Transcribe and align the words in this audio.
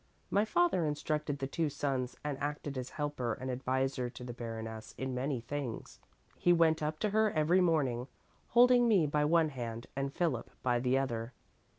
My 0.31 0.45
father 0.45 0.83
instructed 0.83 1.37
the 1.37 1.45
two 1.45 1.69
sons 1.69 2.17
and 2.23 2.35
acted 2.39 2.75
as 2.75 2.89
helper 2.89 3.33
and 3.33 3.51
adviser 3.51 4.09
to 4.09 4.23
the 4.23 4.33
Baroness 4.33 4.95
in 4.97 5.13
many 5.13 5.41
things. 5.41 5.99
He 6.39 6.51
went 6.51 6.81
up 6.81 6.97
to 7.01 7.11
her 7.11 7.29
every 7.29 7.61
morning, 7.61 8.07
holding 8.47 8.87
me 8.87 9.05
by 9.05 9.25
one 9.25 9.49
hand 9.49 9.85
and 9.95 10.11
Philip 10.11 10.49
by 10.63 10.79
the 10.79 10.97
other. 10.97 11.33